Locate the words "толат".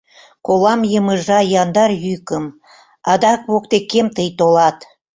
4.39-4.77